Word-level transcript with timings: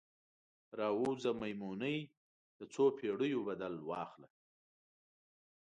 راووځه 0.79 1.31
میمونۍ، 1.41 1.97
د 2.57 2.59
څوپیړیو 2.73 3.45
بدل 3.49 3.73
واخله 3.89 4.29